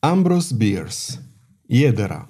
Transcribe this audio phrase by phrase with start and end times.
[0.00, 0.96] Ambrose Bierce
[1.66, 2.28] Iedera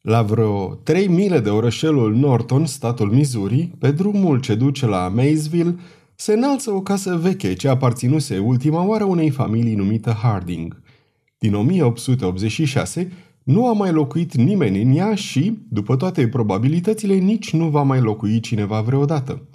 [0.00, 5.76] La vreo trei mile de orășelul Norton, statul Missouri, pe drumul ce duce la Maysville,
[6.14, 10.82] se înalță o casă veche ce aparținuse ultima oară unei familii numită Harding.
[11.38, 17.68] Din 1886 nu a mai locuit nimeni în ea și, după toate probabilitățile, nici nu
[17.68, 19.48] va mai locui cineva vreodată.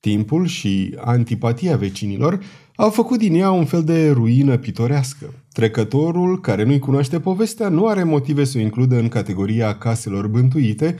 [0.00, 2.40] Timpul și antipatia vecinilor
[2.80, 5.34] au făcut din ea un fel de ruină pitorească.
[5.52, 10.96] Trecătorul, care nu-i cunoaște povestea, nu are motive să o includă în categoria caselor bântuite,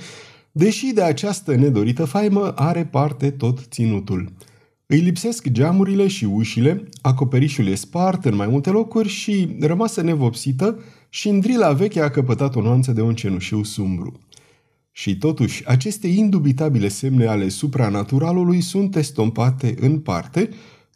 [0.53, 4.33] deși de această nedorită faimă are parte tot ținutul.
[4.87, 10.79] Îi lipsesc geamurile și ușile, acoperișul e spart în mai multe locuri și, rămasă nevopsită,
[11.09, 14.20] șindrila veche a căpătat o nuanță de un cenușiu sumbru.
[14.92, 20.48] Și totuși, aceste indubitabile semne ale supranaturalului sunt estompate în parte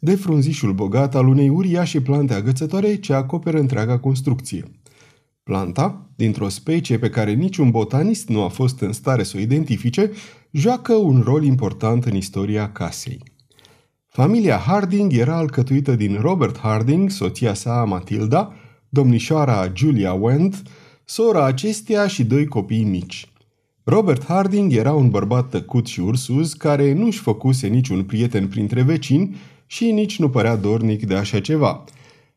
[0.03, 4.63] de frunzișul bogat al unei uriașe plante agățătoare ce acoperă întreaga construcție.
[5.43, 10.11] Planta, dintr-o specie pe care niciun botanist nu a fost în stare să o identifice,
[10.51, 13.23] joacă un rol important în istoria casei.
[14.07, 18.53] Familia Harding era alcătuită din Robert Harding, soția sa Matilda,
[18.89, 20.61] domnișoara Julia Wendt,
[21.05, 23.27] sora acesteia și doi copii mici.
[23.83, 29.35] Robert Harding era un bărbat tăcut și ursuz care nu-și făcuse niciun prieten printre vecini
[29.73, 31.83] și nici nu părea dornic de așa ceva.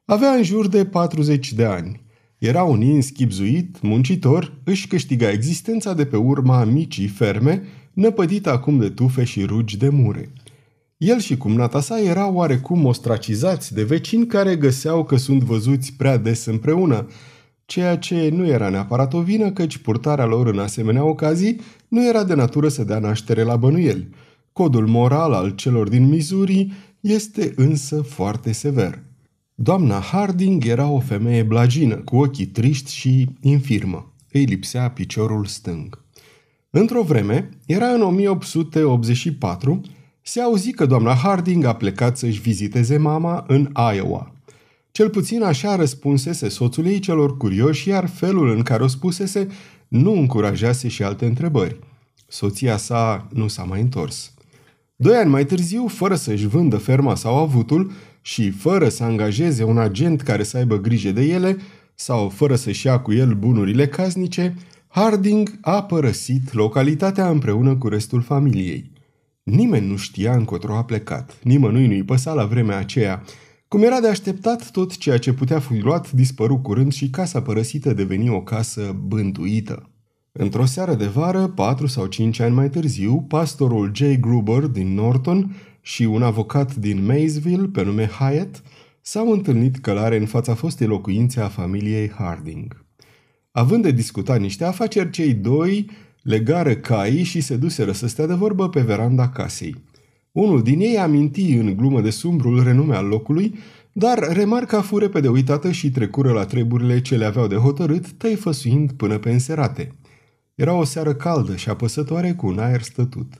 [0.04, 2.00] Avea în jur de 40 de ani.
[2.38, 8.78] Era un ins chipzuit, muncitor, își câștiga existența de pe urma micii ferme, năpădită acum
[8.78, 10.32] de tufe și rugi de mure.
[10.96, 16.16] El și cumnata sa erau oarecum ostracizați de vecini care găseau că sunt văzuți prea
[16.16, 17.08] des împreună,
[17.64, 22.24] ceea ce nu era neapărat o vină, căci purtarea lor în asemenea ocazii nu era
[22.24, 24.08] de natură să dea naștere la bănuieli.
[24.52, 26.72] Codul moral al celor din Missouri
[27.06, 29.02] este însă foarte sever.
[29.54, 34.12] Doamna Harding era o femeie blagină, cu ochii triști și infirmă.
[34.32, 36.04] Îi lipsea piciorul stâng.
[36.70, 39.80] Într-o vreme, era în 1884,
[40.22, 44.34] se auzi că doamna Harding a plecat să-și viziteze mama în Iowa.
[44.90, 49.48] Cel puțin așa răspunsese soțul ei celor curioși, iar felul în care o spusese
[49.88, 51.78] nu încurajase și alte întrebări.
[52.28, 54.35] Soția sa nu s-a mai întors.
[54.98, 59.78] Doi ani mai târziu, fără să-și vândă ferma sau avutul și fără să angajeze un
[59.78, 61.56] agent care să aibă grijă de ele
[61.94, 64.54] sau fără să-și ia cu el bunurile casnice,
[64.88, 68.90] Harding a părăsit localitatea împreună cu restul familiei.
[69.42, 73.22] Nimeni nu știa încotro a plecat, nimănui nu-i păsa la vremea aceea.
[73.68, 77.92] Cum era de așteptat, tot ceea ce putea fi luat dispăru curând și casa părăsită
[77.92, 79.90] deveni o casă bântuită.
[80.38, 84.02] Într-o seară de vară, patru sau cinci ani mai târziu, pastorul J.
[84.20, 88.62] Gruber din Norton și un avocat din Maysville, pe nume Hyatt,
[89.00, 92.84] s-au întâlnit călare în fața fostei locuințe a familiei Harding.
[93.50, 95.90] Având de discutat niște afaceri, cei doi
[96.22, 99.74] legară caii și se duseră să stea de vorbă pe veranda casei.
[100.32, 103.54] Unul din ei aminti în glumă de sumbrul renume al locului,
[103.92, 108.92] dar remarca fu repede uitată și trecură la treburile ce le aveau de hotărât, tăifăsuind
[108.92, 109.94] până pe înserate.
[110.56, 113.32] Era o seară caldă și apăsătoare cu un aer stătut.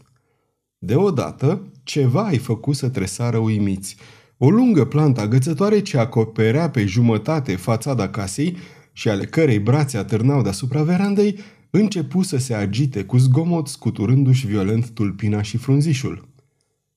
[0.79, 3.97] Deodată, ceva ai făcut să tresară uimiți.
[4.37, 8.57] O lungă plantă agățătoare ce acoperea pe jumătate fațada casei
[8.93, 11.39] și ale cărei brațe atârnau deasupra verandei,
[11.71, 16.29] începu să se agite cu zgomot scuturându-și violent tulpina și frunzișul.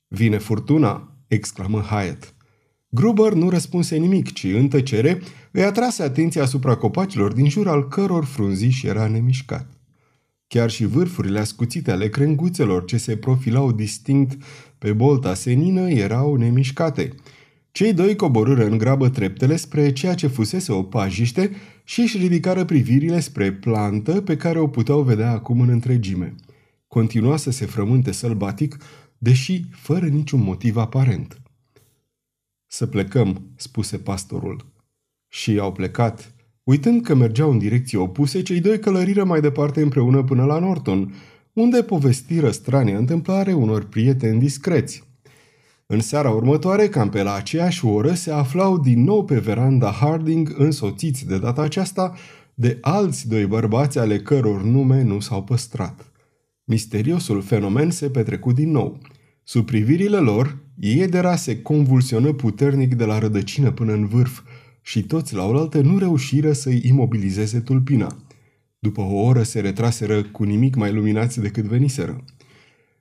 [0.08, 2.34] Vine furtuna!" exclamă Hyatt.
[2.90, 7.88] Gruber nu răspunse nimic, ci în tăcere îi atrase atenția asupra copacilor din jur al
[7.88, 9.79] căror frunziș era nemișcat.
[10.50, 14.44] Chiar și vârfurile ascuțite ale crenguțelor ce se profilau distinct
[14.78, 17.16] pe bolta senină erau nemișcate.
[17.72, 21.52] Cei doi coborâră în grabă treptele spre ceea ce fusese o pajiște
[21.84, 26.36] și își ridicară privirile spre plantă pe care o puteau vedea acum în întregime.
[26.88, 28.78] Continua să se frământe sălbatic,
[29.18, 31.42] deși fără niciun motiv aparent.
[32.68, 34.74] Să plecăm, spuse pastorul.
[35.28, 36.34] Și au plecat.
[36.70, 41.14] Uitând că mergeau în direcții opuse, cei doi călăriră mai departe împreună până la Norton,
[41.54, 45.04] unde povestiră strania întâmplare unor prieteni discreți.
[45.86, 50.56] În seara următoare, cam pe la aceeași oră, se aflau din nou pe veranda Harding,
[50.58, 52.16] însoțiți de data aceasta
[52.54, 56.12] de alți doi bărbați ale căror nume nu s-au păstrat.
[56.64, 58.98] Misteriosul fenomen se petrecu din nou.
[59.44, 64.42] Sub privirile lor, Iedera se convulsionă puternic de la rădăcină până în vârf
[64.90, 68.18] și toți la oaltă nu reușiră să-i imobilizeze tulpina.
[68.80, 72.24] După o oră se retraseră cu nimic mai luminați decât veniseră.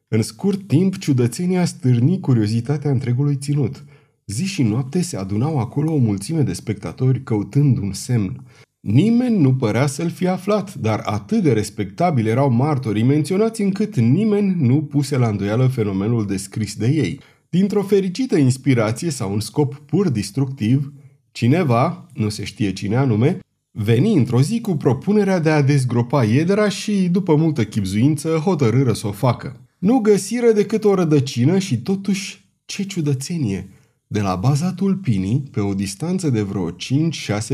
[0.09, 3.85] În scurt timp, ciudățenia stârni curiozitatea întregului ținut.
[4.27, 8.45] Zi și noapte se adunau acolo o mulțime de spectatori căutând un semn.
[8.81, 14.67] Nimeni nu părea să-l fi aflat, dar atât de respectabili erau martorii menționați încât nimeni
[14.67, 17.21] nu puse la îndoială fenomenul descris de ei.
[17.51, 20.93] Dintr-o fericită inspirație sau un scop pur destructiv,
[21.39, 23.39] cineva, nu se știe cine anume,
[23.71, 29.07] veni într-o zi cu propunerea de a dezgropa iedera și, după multă chipzuință, hotărâră să
[29.07, 29.61] o facă.
[29.79, 33.69] Nu găsiră decât o rădăcină și totuși, ce ciudățenie!
[34.07, 36.75] De la baza tulpinii, pe o distanță de vreo 5-6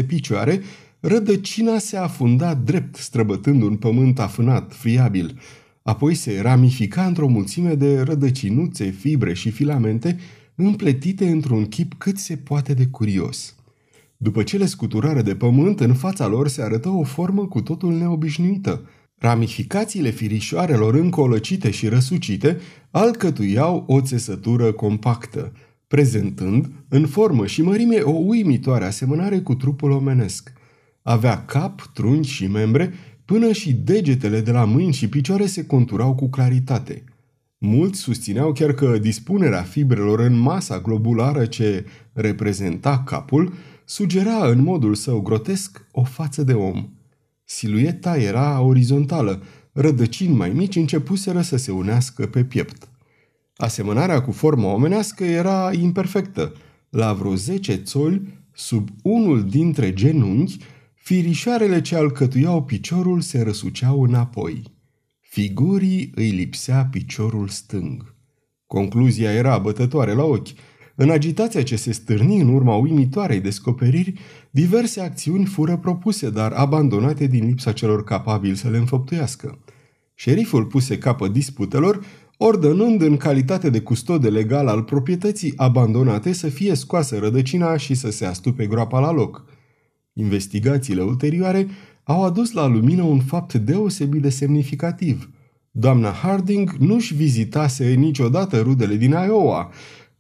[0.07, 0.61] picioare,
[1.01, 5.41] rădăcina se afunda drept, străbătând un pământ afânat, friabil.
[5.83, 10.19] Apoi se ramifica într-o mulțime de rădăcinuțe, fibre și filamente,
[10.55, 13.55] împletite într-un chip cât se poate de curios.
[14.25, 18.89] După cele scuturare de pământ, în fața lor se arătă o formă cu totul neobișnuită.
[19.19, 22.59] Ramificațiile firișoarelor încolăcite și răsucite
[22.91, 25.53] alcătuiau o țesătură compactă,
[25.87, 30.53] prezentând, în formă și mărime, o uimitoare asemănare cu trupul omenesc.
[31.03, 32.93] Avea cap, trunchi și membre,
[33.25, 37.05] până și degetele de la mâini și picioare se conturau cu claritate.
[37.59, 43.53] Mulți susțineau chiar că dispunerea fibrelor în masa globulară ce reprezenta capul
[43.85, 46.89] sugera în modul său grotesc o față de om.
[47.45, 49.43] Silueta era orizontală,
[49.73, 52.89] rădăcini mai mici începuseră să se unească pe piept.
[53.57, 56.53] Asemănarea cu forma omenească era imperfectă.
[56.91, 58.23] La vreo 10 țoli,
[58.53, 60.57] sub unul dintre genunchi,
[60.95, 64.63] firișoarele ce alcătuiau piciorul se răsuceau înapoi.
[65.21, 68.15] Figurii îi lipsea piciorul stâng.
[68.67, 70.49] Concluzia era bătătoare la ochi–
[70.95, 74.15] în agitația ce se stârni în urma uimitoarei descoperiri,
[74.51, 79.59] diverse acțiuni fură propuse, dar abandonate din lipsa celor capabili să le înfăptuiască.
[80.15, 82.05] Șeriful puse capăt disputelor,
[82.37, 88.11] ordonând în calitate de custode legal al proprietății abandonate să fie scoasă rădăcina și să
[88.11, 89.45] se astupe groapa la loc.
[90.13, 91.67] Investigațiile ulterioare
[92.05, 95.31] au adus la lumină un fapt deosebit de semnificativ.
[95.71, 99.71] Doamna Harding nu-și vizitase niciodată rudele din Iowa,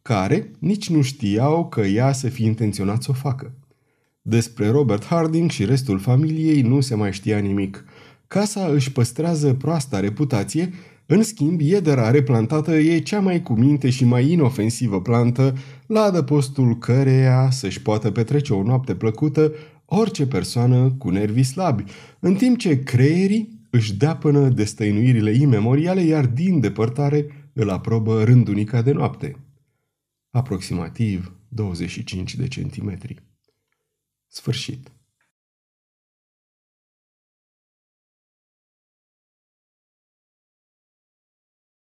[0.08, 3.52] care nici nu știau că ea să fi intenționat să o facă.
[4.22, 7.84] Despre Robert Harding și restul familiei nu se mai știa nimic.
[8.26, 10.72] Casa își păstrează proasta reputație,
[11.06, 15.54] în schimb, iedera replantată e cea mai cuminte și mai inofensivă plantă,
[15.86, 19.52] la adăpostul căreia să-și poată petrece o noapte plăcută
[19.84, 21.84] orice persoană cu nervii slabi,
[22.20, 28.82] în timp ce creierii își dea până destăinuirile imemoriale, iar din depărtare îl aprobă rândunica
[28.82, 29.36] de noapte
[30.34, 33.22] aproximativ 25 de centimetri.
[34.26, 34.92] Sfârșit.